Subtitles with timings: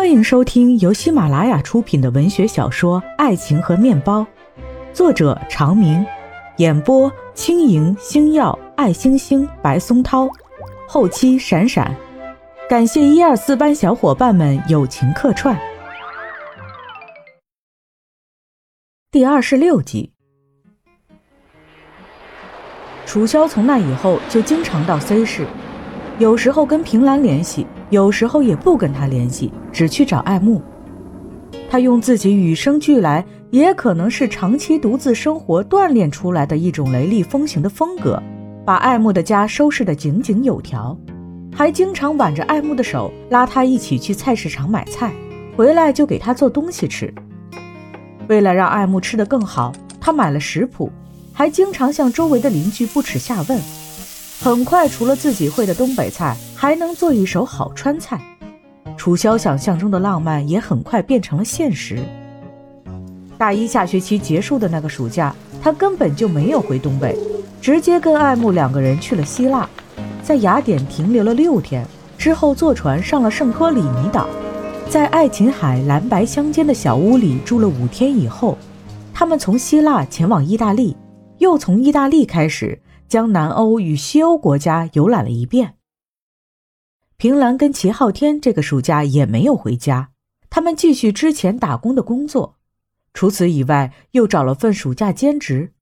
[0.00, 4.20] 欢迎收听由喜马拉雅出品的文学小说《爱情和面包》，
[4.94, 6.02] 作者长明，
[6.56, 10.26] 演播轻盈、星耀、爱星星、白松涛，
[10.88, 11.94] 后期闪闪，
[12.66, 15.54] 感谢一二四班小伙伴们友情客串。
[19.10, 20.14] 第二十六集，
[23.04, 25.46] 楚萧从那以后就经常到 C 市，
[26.20, 27.66] 有时候跟平兰联系。
[27.88, 30.62] 有时候也不跟他联系，只去找爱慕。
[31.68, 38.22] 他用自己与生俱来，也可能是长期独自生活锻炼出来的一种雷厉风行的风格，
[38.64, 40.96] 把爱慕的家收拾得井井有条，
[41.52, 45.10] 还经常挽着爱慕的手，拉他一起去菜市场买菜，
[45.56, 47.12] 回来就给他做东西吃。
[48.28, 50.92] 为了让爱慕吃得更好，他买了食谱，
[51.32, 53.58] 还经常向周围的邻居不耻下问。
[54.42, 56.36] 很快，除了自己会的东北菜。
[56.60, 58.20] 还能做一手好川菜，
[58.94, 61.98] 楚萧想象中的浪漫也很快变成了现实。
[63.38, 67.16] 大一下学期结束的那个暑假，他根本就没有回东北，
[67.58, 69.66] 直接跟爱慕两个人去了希腊，
[70.22, 71.82] 在雅典停留了六天，
[72.18, 74.26] 之后坐船上了圣托里尼岛，
[74.90, 78.58] 在爱琴海蓝白相间的小屋里住了五天以后，
[79.14, 80.94] 他们从希腊前往意大利，
[81.38, 82.78] 又从意大利开始
[83.10, 85.74] 将南欧与西欧国家游览了一遍。
[87.16, 90.10] 平兰跟齐昊天这个暑假也没有回家，
[90.48, 92.54] 他们继续之前打工的工作，
[93.12, 95.72] 除此以外又找了份暑假兼职，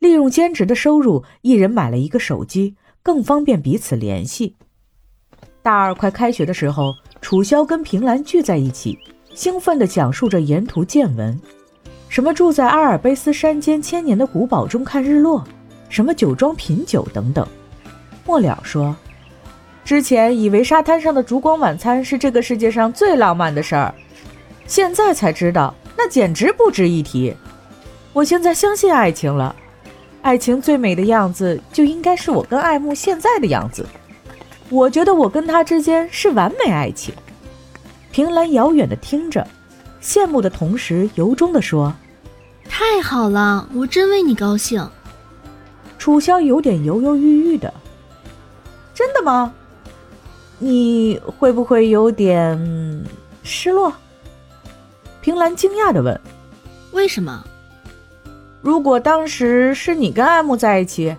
[0.00, 4.56] 利用兼职的收入，一人买了一个手机，更方便彼此联系。
[5.62, 8.98] 大二快开学的时候，楚萧跟平兰聚在一起，
[9.32, 11.40] 兴奋地讲述着沿途见闻，
[12.08, 15.46] 什么住在阿尔卑斯山间千年的古堡中看日落，
[15.94, 17.46] 什么酒庄品酒等等。
[18.26, 18.96] 末了说。
[19.84, 23.94] 之前以为沙滩上的烛光晚餐是这个世界上最浪漫的事儿，
[24.66, 27.32] 现在才知道那简直不值一提。
[28.12, 29.54] 我现在相信爱情了，
[30.22, 33.86] 爱情最美的样子就应该是我跟爱慕现在的样子。
[34.70, 37.14] 我觉得我跟他之间是完美爱情。
[38.10, 39.46] 平兰遥远的听着，
[40.02, 41.94] 羡慕的同时由衷的说
[42.68, 44.84] ：“太好了，我真为你高兴。”
[46.04, 47.72] 楚萧有点犹犹豫豫的
[48.92, 49.54] ：“真的吗？”
[50.60, 53.06] 你会不会有点
[53.42, 53.90] 失落？
[55.22, 56.20] 平兰惊讶的问
[56.92, 57.42] ：“为什么？
[58.60, 61.16] 如果当时是你跟爱慕在一起，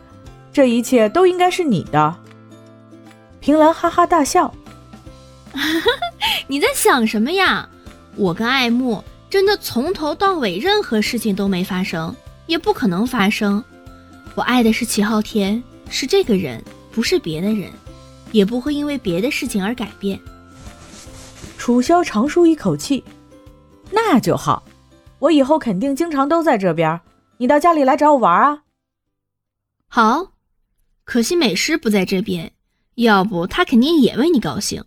[0.53, 2.16] 这一切都应该是你的。”
[3.41, 4.53] 平兰哈哈大笑
[6.46, 7.67] ：“你在想什么呀？
[8.16, 12.16] 我跟爱慕真的从头到尾任何事情都没发生，
[12.46, 13.63] 也不可能发生。
[14.35, 17.72] 我爱的是齐昊天，是这个人，不是别的人。”
[18.31, 20.19] 也不会因为别的事情而改变。
[21.57, 23.01] 楚萧长舒一口气，
[23.91, 24.62] 那就好，
[25.19, 27.00] 我以后肯定经常都在这边。
[27.38, 28.63] 你到家里来找我玩啊。
[29.88, 30.34] 好，
[31.06, 32.52] 可惜美诗不在这边，
[32.96, 34.84] 要不她肯定也为你高兴。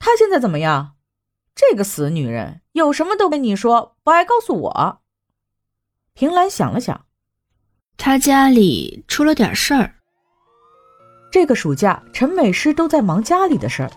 [0.00, 0.96] 她现在怎么样？
[1.54, 5.00] 这个死女人，有什么都跟你说，不爱告诉我。
[6.14, 7.06] 平兰想了想，
[7.96, 9.94] 他家里出了点事儿。
[11.30, 13.90] 这个暑假，陈美诗都在忙家里的事儿。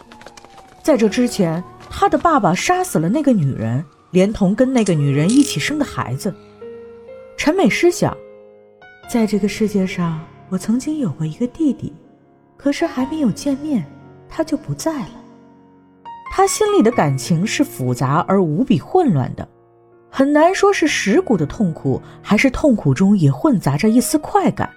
[0.82, 6.34] 在这之前，她的爸爸杀死了那个女人，连同跟那个女人一起生的孩子。
[7.38, 8.16] 陈美诗想，
[9.10, 10.20] 在这个世界上，
[10.50, 11.94] 我曾经有过一个弟弟，
[12.56, 13.86] 可是还没有见面，
[14.30, 15.24] 他就不在了。
[16.32, 19.48] 他心里的感情是复杂而无比混乱的，
[20.10, 24.70] 很难说是蚀骨的痛苦，还是痛苦中也混杂着一丝快感。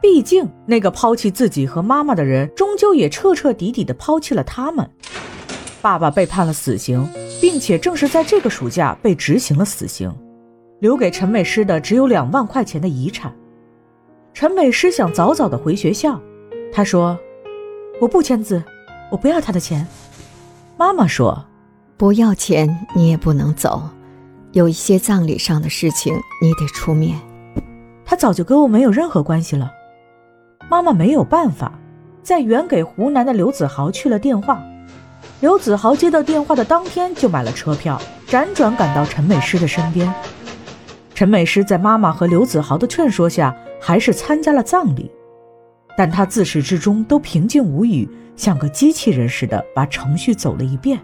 [0.00, 4.88] 毕竟，那个抛弃自己和妈妈的人，终究也彻彻底底的抛弃了他们。
[5.82, 7.08] 爸爸被判了死刑，
[7.40, 10.12] 并且正是在这个暑假被执行了死刑，
[10.80, 13.34] 留给陈美诗的只有两万块钱的遗产。
[14.32, 16.20] 陈美诗想早早的回学校，
[16.72, 17.18] 她说
[18.00, 18.62] ：“我不签字，
[19.10, 19.86] 我不要他的钱。”
[20.76, 21.44] 妈妈说
[21.96, 23.88] ：“不要钱，你也不能走，
[24.56, 27.20] 有一些葬礼上的事情你得出面。
[28.06, 29.70] 他早就跟我没有任何关系了。”
[30.70, 31.78] 妈妈没有办法，
[32.22, 34.64] 在原给湖南的刘子豪去了电话。
[35.40, 40.10] 刘子豪接到电话的当天就买了车票，辗转赶到陈美诗的身边。
[41.14, 45.10] 陈美诗在妈妈和刘子豪的劝说下，还是参加了葬礼，
[45.98, 50.98] 但她自始至终都平静无语，像个机器人似的把程序走了一遍，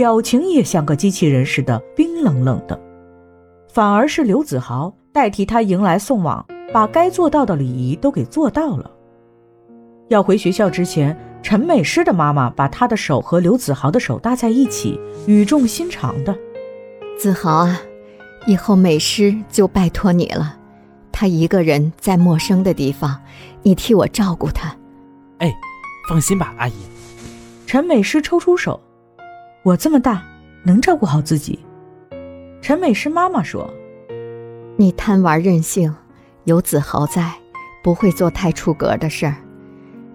[0.00, 2.80] 表情也像个机器人似的冰冷冷的。
[3.68, 6.42] 反而是刘子豪代替他迎来送往。
[6.72, 8.90] 把该做到的礼仪都给做到了。
[10.08, 16.34] 要回学校之前，陈美诗的妈妈把她的手和刘子豪的手搭在一起，语重心长的
[17.18, 17.78] ：“子豪啊，
[18.46, 20.56] 以后美诗就拜托你了。
[21.12, 23.20] 她一个人在陌生的地方，
[23.62, 24.74] 你替我照顾她。”
[25.38, 25.52] 哎，
[26.08, 26.72] 放心吧，阿姨。
[27.66, 28.80] 陈美诗抽出手
[29.62, 30.22] ：“我这么大，
[30.62, 31.58] 能照顾好自己。”
[32.62, 33.72] 陈美诗妈妈说
[34.76, 35.94] ：“你贪玩任性，
[36.44, 37.32] 有子豪在，
[37.82, 39.36] 不会做太出格的事儿。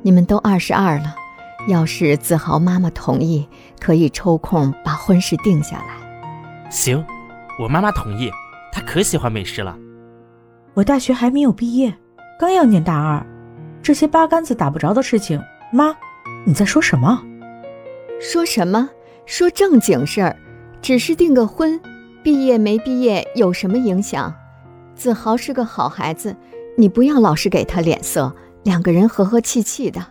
[0.02, 1.16] 你们都二十二了，
[1.68, 3.48] 要是子豪妈妈同意，
[3.80, 7.04] 可以抽空把婚事定下来。”行，
[7.60, 8.32] 我妈妈同意，
[8.72, 9.78] 她可喜欢美诗了。
[10.74, 11.96] 我大学还没有毕业，
[12.40, 13.26] 刚要念大二，
[13.82, 15.42] 这些八竿子打不着的事情，
[15.72, 15.96] 妈，
[16.46, 17.24] 你在说什么？
[18.20, 18.90] 说什么？
[19.26, 20.36] 说正经事儿，
[20.82, 21.80] 只是订个婚。
[22.24, 24.34] 毕业没毕业有什么影响？
[24.96, 26.36] 子豪是个好孩子，
[26.78, 28.34] 你不要老是给他脸色。
[28.64, 30.04] 两个人和和气气的，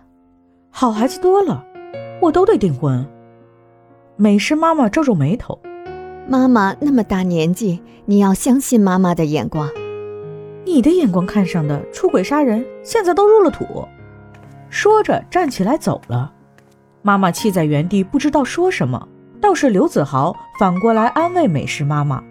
[0.70, 1.64] 好孩子多了，
[2.20, 3.04] 我都得订婚。
[4.14, 5.58] 美诗妈妈皱皱眉头，
[6.28, 9.68] 妈妈那么大年纪，你要相信妈妈的眼光。
[10.64, 13.88] 你的眼光看上的出轨杀人，现在都入了土。
[14.70, 16.32] 说着站起来走了，
[17.06, 19.06] 妈妈气在原地，不知道说什么。
[19.38, 22.24] 倒是刘子豪反过来安慰美诗妈妈：“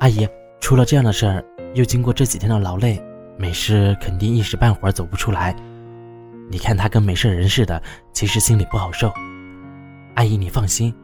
[0.00, 0.26] 阿姨，
[0.58, 1.44] 出了这样的事儿，
[1.74, 2.98] 又经过这几天的劳累，
[3.36, 5.54] 美诗肯定一时半会儿走不出来。
[6.50, 7.82] 你看她跟没事人似的，
[8.14, 9.12] 其实心里不好受。
[10.14, 10.94] 阿姨，你放心，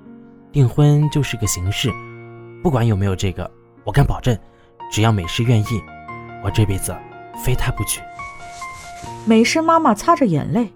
[0.50, 1.92] 订婚就是个形式，
[2.62, 3.50] 不管有没有这个，
[3.84, 4.34] 我敢保证，
[4.90, 5.82] 只要美诗愿意，
[6.42, 6.96] 我这辈子
[7.44, 8.00] 非她不娶。”
[9.28, 10.72] 美诗妈妈擦着眼泪，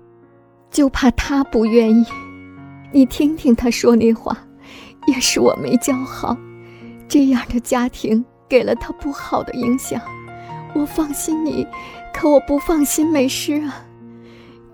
[0.71, 2.05] 就怕他不愿意。
[2.93, 4.37] 你听听他说那话，
[5.07, 6.37] 也是我没教好，
[7.07, 10.01] 这样的家庭给了他不好的影响。
[10.75, 11.67] 我放心你，
[12.15, 13.85] 可我不放心美诗啊。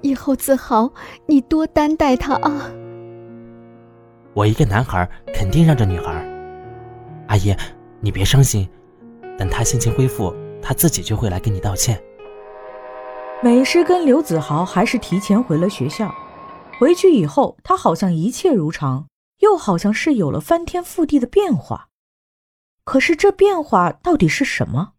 [0.02, 0.92] 以后子豪，
[1.26, 2.70] 你多担待他啊。
[4.34, 6.12] 我一个男孩肯定让着女孩。
[7.28, 7.56] 阿姨，
[8.00, 8.68] 你别伤心，
[9.38, 11.98] 等他心情恢复，他自己就会来跟你道歉。
[13.44, 16.14] 美诗跟刘子豪还是提前回了学校。
[16.80, 19.06] 回去以后，他好像一切如常，
[19.40, 21.88] 又好像是有了翻天覆地的变化。
[22.84, 24.92] 可是这变化到底是什么，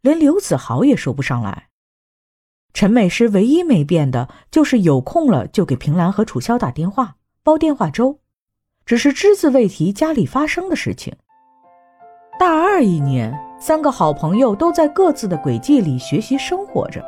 [0.00, 1.68] 连刘子豪也说不上来。
[2.72, 8.18] 陈美诗唯一没变的就是有空了就给平兰和楚萧打电话，煲电话粥，
[8.86, 11.14] 只是只字未提家里发生的事情。
[12.40, 17.04] 大二一年，三个好朋友都在各自的轨迹里学习生活着。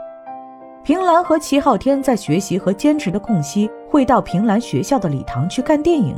[0.86, 6.16] 平兰和齐昊天在学习和兼职的空隙，会到平兰学校的礼堂去看电影，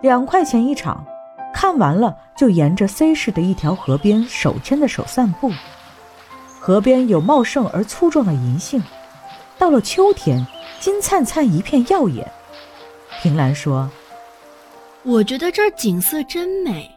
[0.00, 1.06] 两块钱一场，
[1.54, 5.52] 看完了就沿着 C 市的一条河边手牵着手散步。
[6.58, 8.82] 河边有茂盛而粗壮的银杏，
[9.56, 10.44] 到了秋天，
[10.80, 12.28] 金灿灿一片耀眼。
[13.22, 13.88] 平兰说
[15.04, 16.90] ：“我觉得这儿景色真美，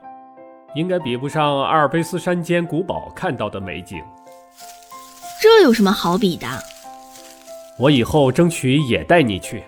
[0.74, 4.04] 应该比不上阿尔卑斯山间古堡看到的美景。
[5.40, 6.48] 这有什么好比的？”
[7.78, 9.64] 我以后争取也带你去。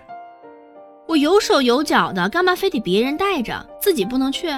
[1.08, 4.50] 我有手有脚的，干嘛非得别人带着，自己不能去？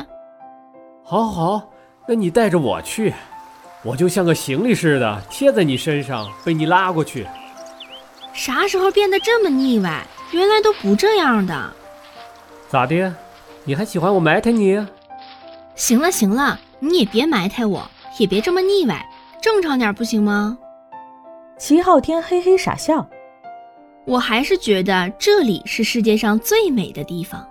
[1.04, 1.70] 好，好，
[2.08, 3.14] 那你带着我去，
[3.84, 7.26] 我就像个行李似的贴在你身上，被你拉过去。
[8.34, 10.04] 啥时候变得这么腻歪？
[10.32, 11.74] 原来都不这样的。
[12.68, 13.14] 咋的？
[13.64, 14.86] 你还喜欢我埋汰你？
[15.76, 17.90] 行了行了，你也别埋汰我，
[18.20, 19.04] 也别这么腻歪，
[19.42, 20.58] 正常点不行吗？
[21.58, 23.08] 齐昊天嘿嘿傻笑。
[24.10, 27.48] 我还是觉得这里是世界上最美的地方。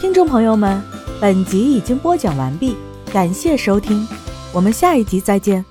[0.00, 0.82] 听众朋友们，
[1.20, 2.76] 本集已经播讲完毕，
[3.12, 4.04] 感谢收听，
[4.52, 5.64] 我们下一集再见。